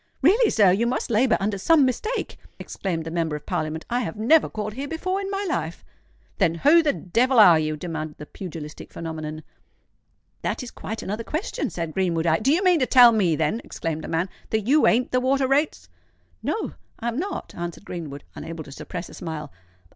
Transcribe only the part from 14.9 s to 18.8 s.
the Water Rates?" "No—I am not," answered Greenwood, unable to